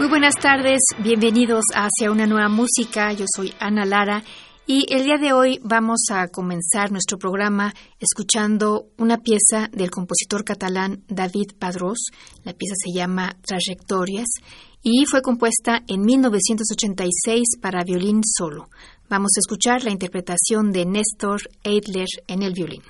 [0.00, 3.12] Muy buenas tardes, bienvenidos Hacia una nueva música.
[3.12, 4.24] Yo soy Ana Lara
[4.66, 10.42] y el día de hoy vamos a comenzar nuestro programa escuchando una pieza del compositor
[10.42, 11.98] catalán David Padrós.
[12.44, 14.28] La pieza se llama Trayectorias
[14.82, 18.70] y fue compuesta en 1986 para violín solo.
[19.10, 22.80] Vamos a escuchar la interpretación de Néstor Eidler en el violín.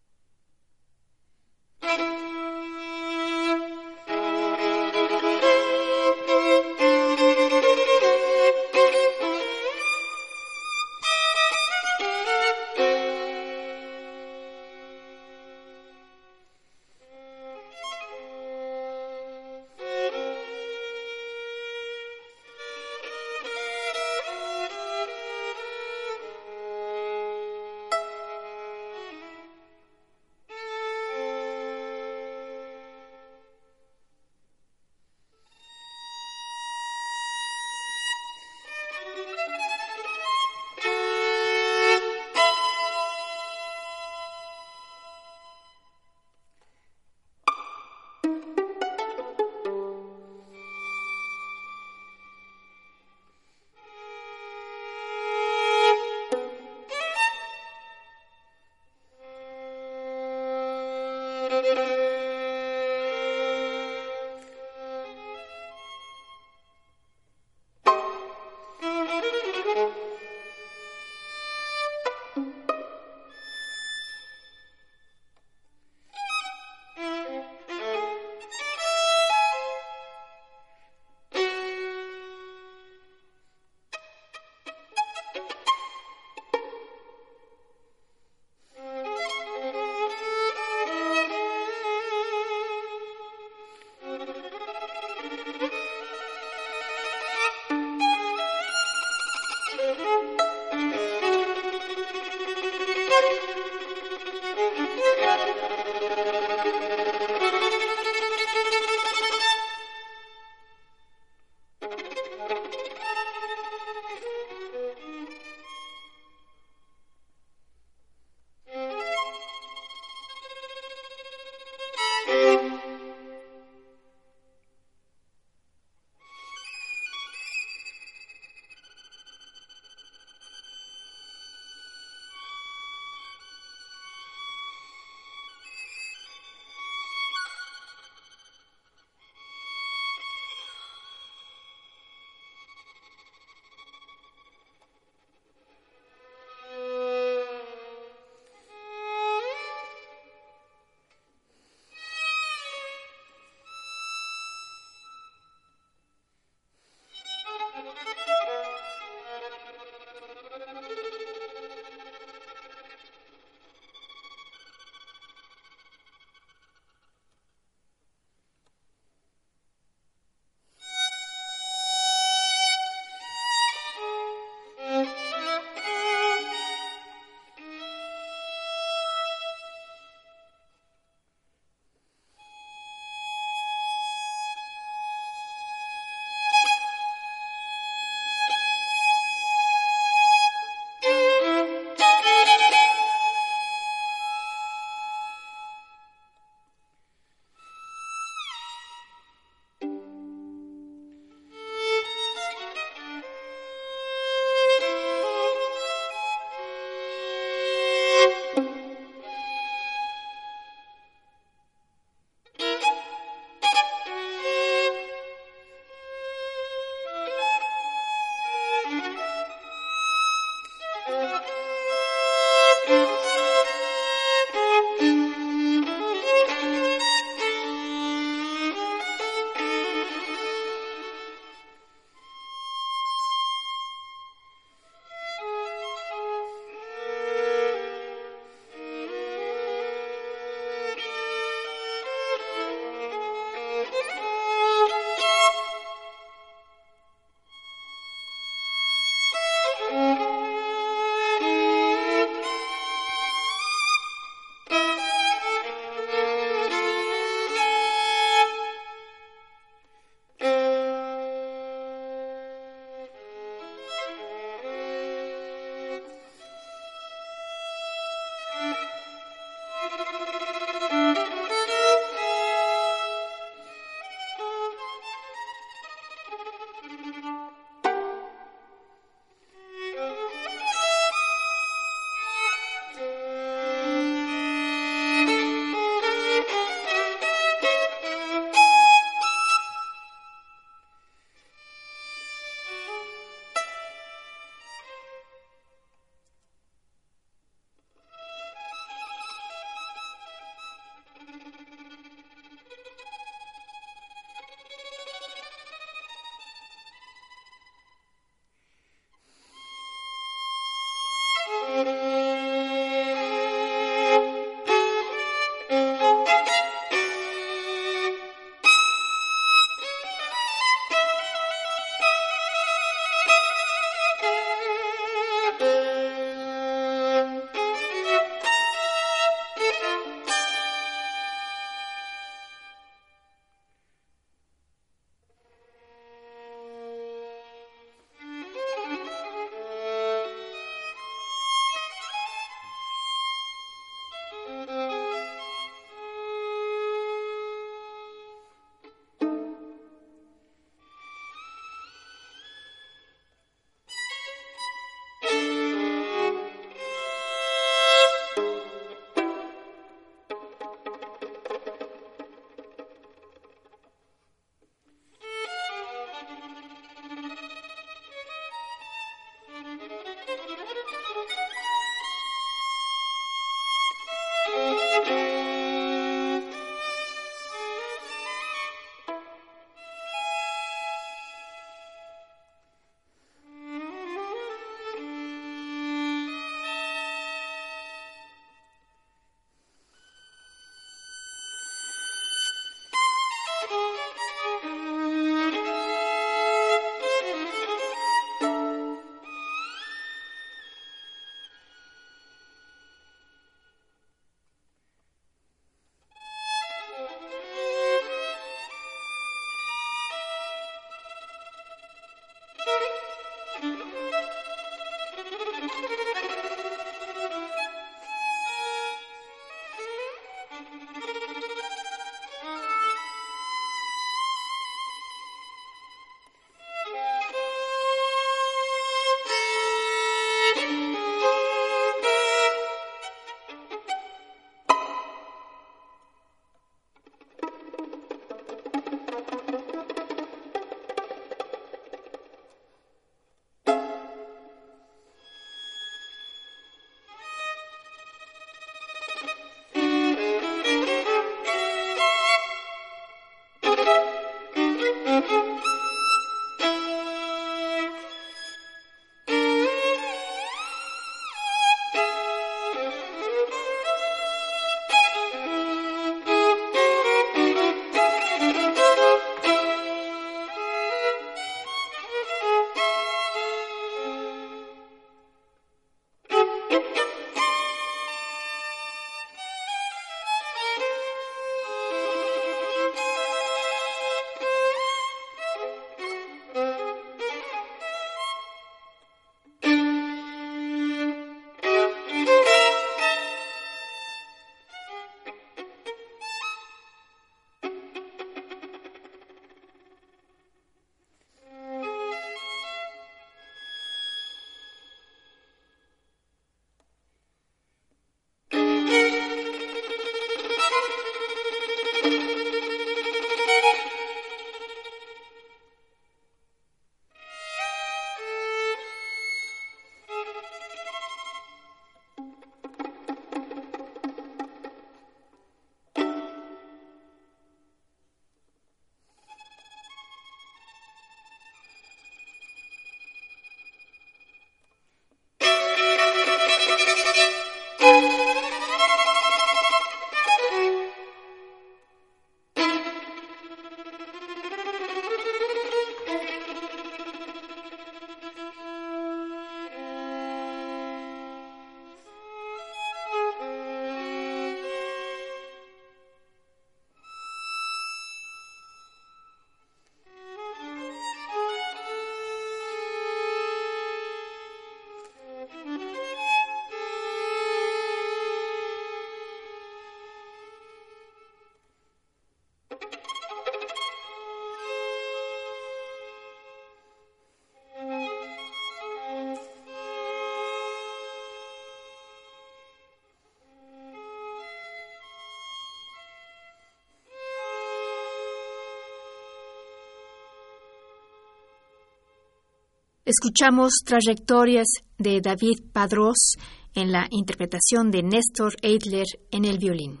[593.06, 594.66] Escuchamos trayectorias
[594.98, 596.32] de David Padros
[596.74, 600.00] en la interpretación de Néstor Eidler en el violín.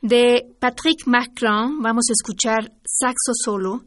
[0.00, 3.82] De Patrick Macron vamos a escuchar Saxo Solo,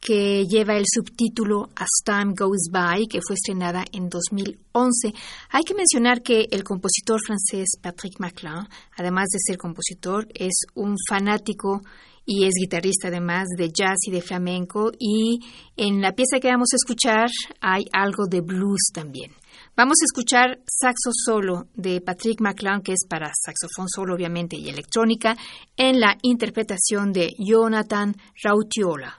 [0.00, 5.12] que lleva el subtítulo As Time Goes By, que fue estrenada en 2011.
[5.50, 10.96] Hay que mencionar que el compositor francés Patrick Macron, además de ser compositor, es un
[11.08, 11.82] fanático
[12.24, 15.40] y es guitarrista además de jazz y de flamenco y
[15.76, 19.32] en la pieza que vamos a escuchar hay algo de blues también.
[19.74, 24.68] Vamos a escuchar Saxo Solo de Patrick McClung, que es para saxofón solo obviamente y
[24.68, 25.36] electrónica,
[25.76, 29.18] en la interpretación de Jonathan Rautiola.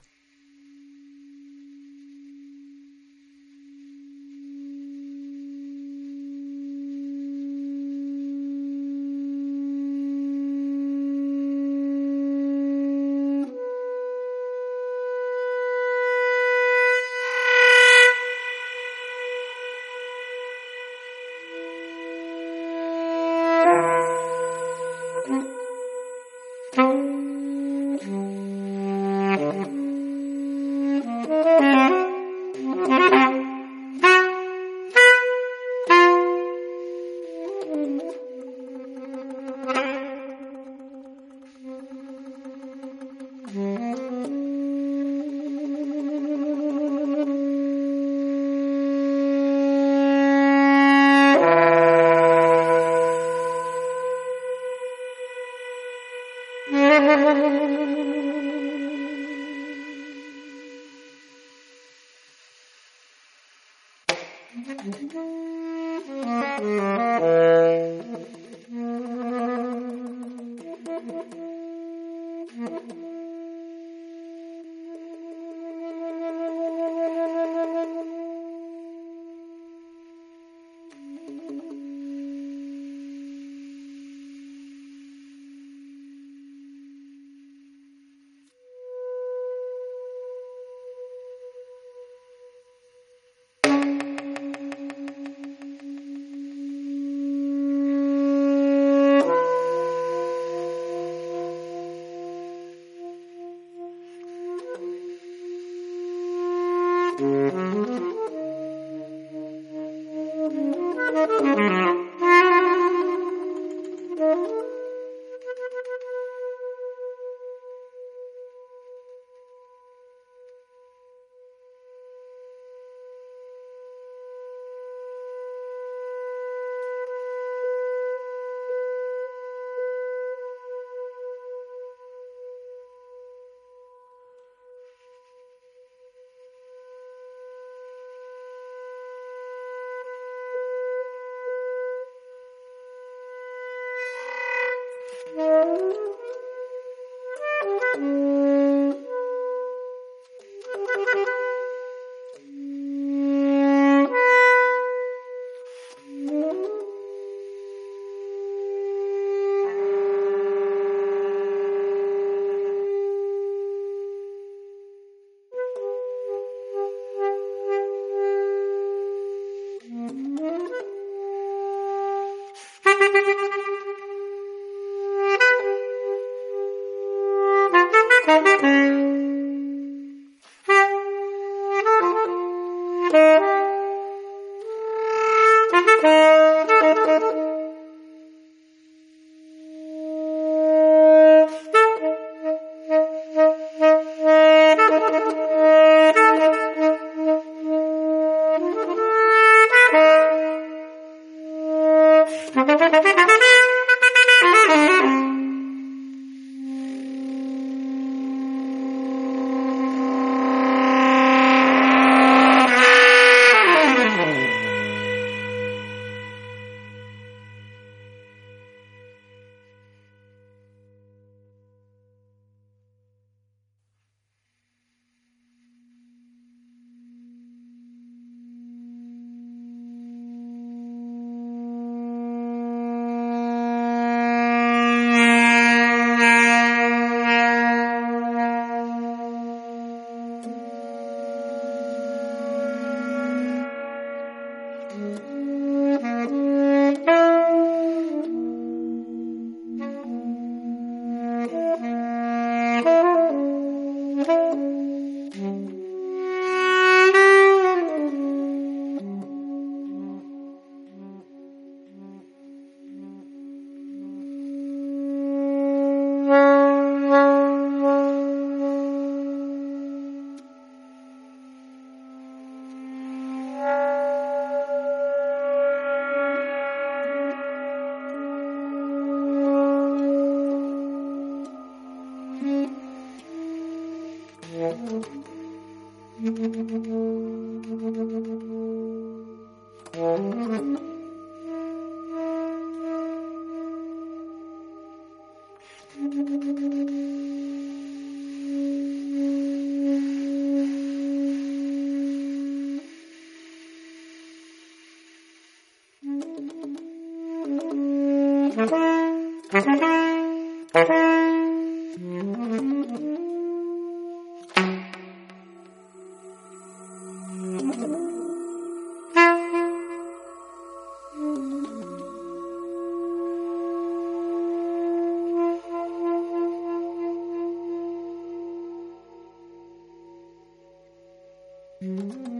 [331.90, 332.39] Mm-hmm.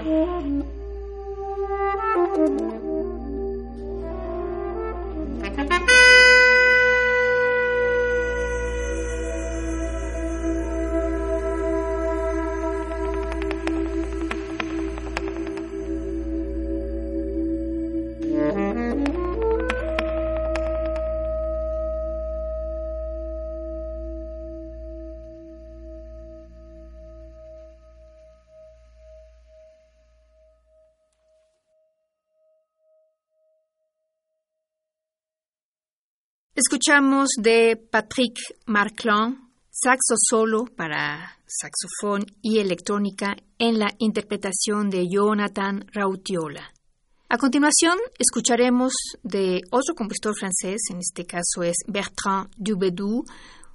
[0.00, 0.79] Mm-hmm.
[36.80, 45.84] Escuchamos de Patrick Marclon, saxo solo para saxofón y electrónica en la interpretación de Jonathan
[45.92, 46.72] Rautiola.
[47.28, 53.26] A continuación, escucharemos de otro compositor francés, en este caso es Bertrand Dubedou,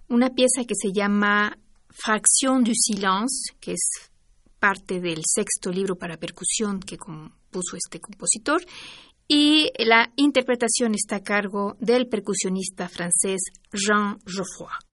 [0.10, 1.56] una pieza que se llama
[1.92, 4.10] Fraction du silence, que es
[4.58, 8.66] parte del sexto libro para percusión que compuso este compositor,
[9.28, 14.85] y la interpretación está a cargo del percusionista francés Jean Geoffroy.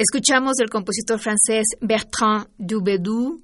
[0.00, 3.38] Escuchamos del compositor francés Bertrand Dubedou,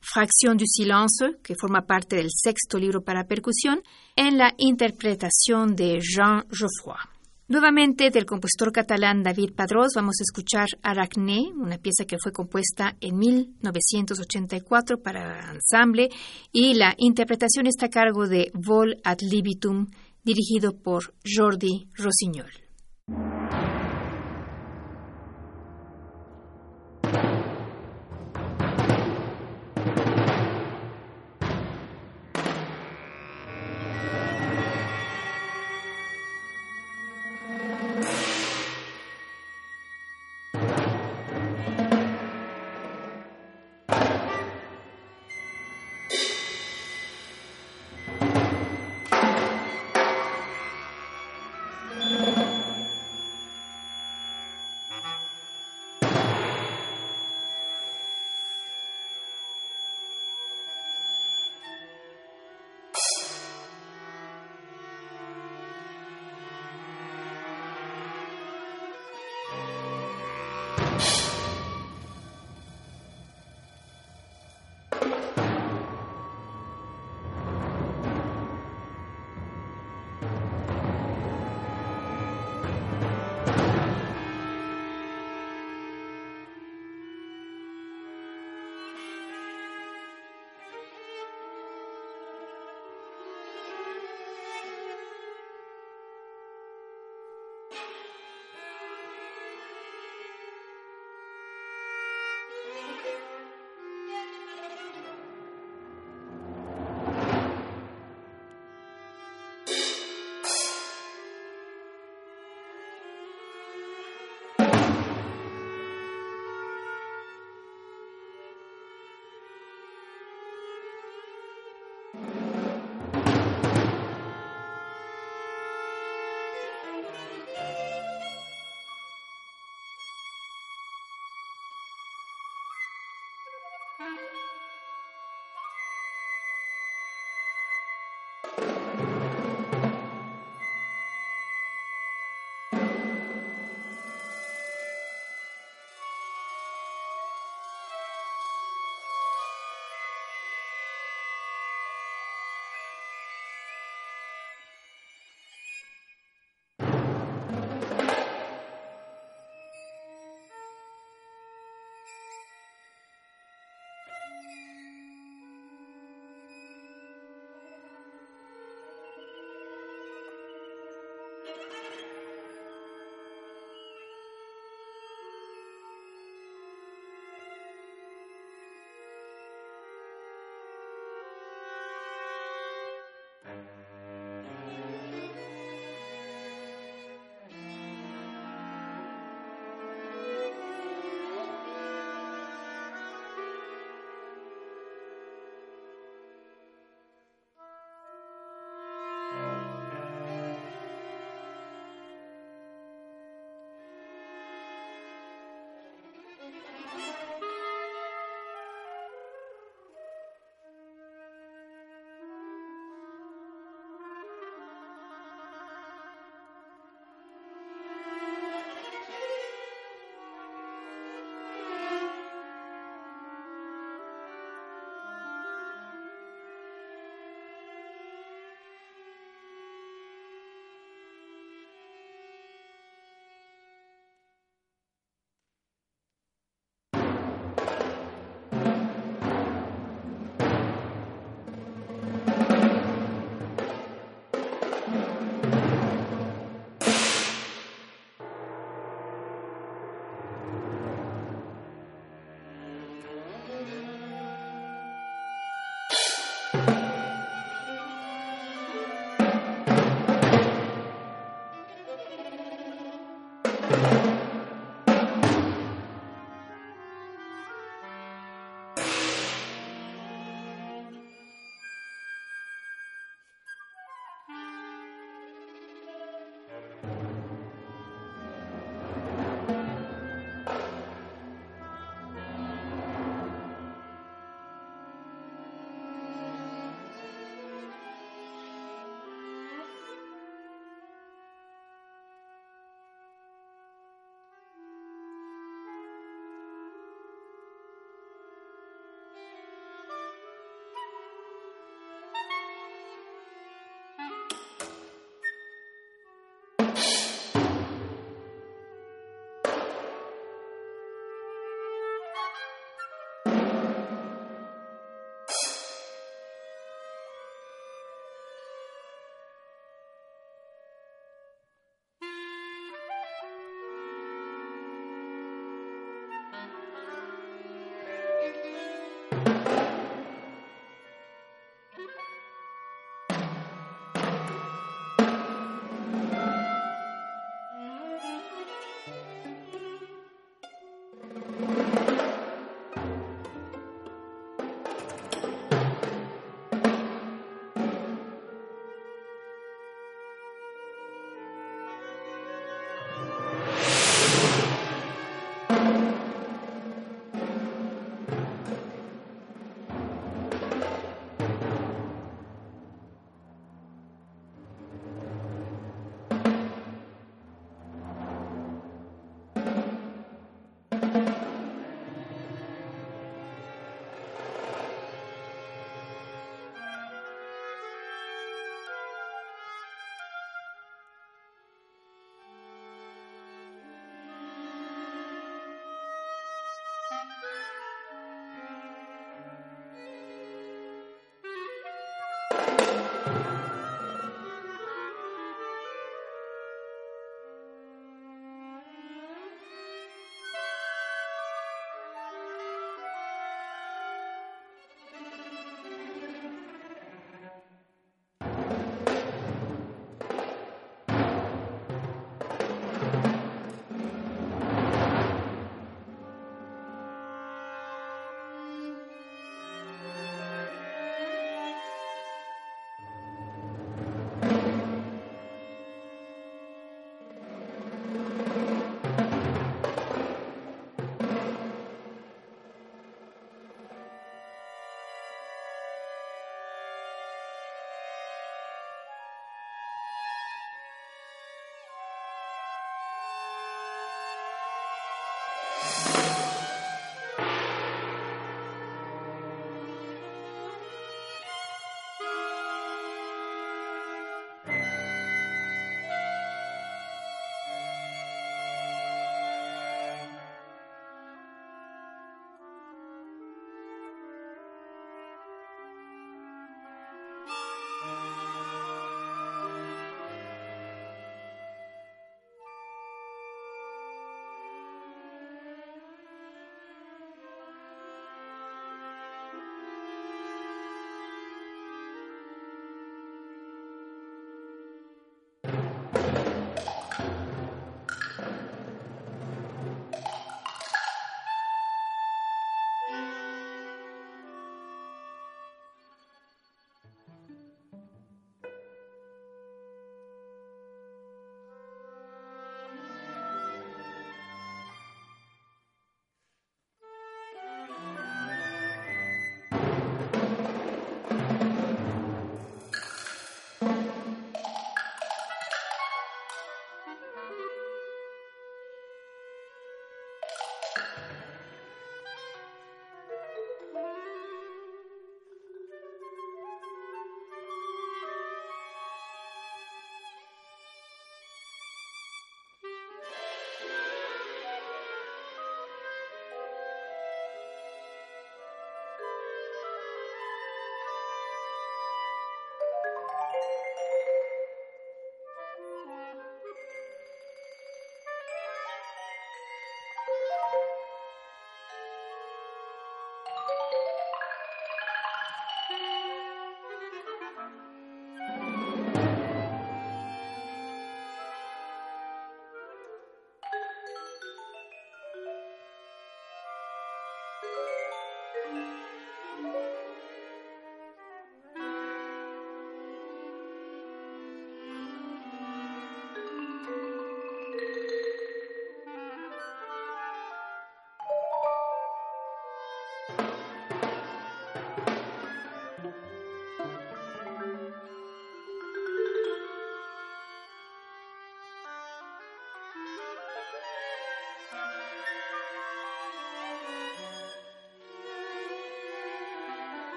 [0.00, 3.82] Fracción du silence, que forma parte del sexto libro para percusión,
[4.16, 6.96] en la interpretación de Jean Geoffroy.
[7.48, 12.96] Nuevamente del compositor catalán David Padrós vamos a escuchar Aracné, una pieza que fue compuesta
[13.02, 16.08] en 1984 para ensamble
[16.50, 19.88] y la interpretación está a cargo de Vol ad libitum
[20.24, 22.50] dirigido por Jordi Rossignol.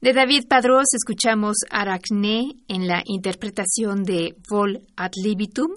[0.00, 5.72] De David Padrós escuchamos Aracné en la interpretación de Vol ad libitum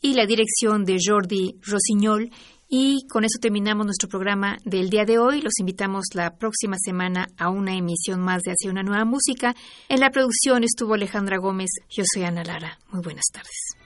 [0.00, 2.30] y la dirección de Jordi Rossignol.
[2.70, 5.42] Y con eso terminamos nuestro programa del día de hoy.
[5.42, 9.54] Los invitamos la próxima semana a una emisión más de Hacia una nueva música.
[9.90, 11.68] En la producción estuvo Alejandra Gómez.
[11.90, 12.78] Yo soy Ana Lara.
[12.90, 13.85] Muy buenas tardes.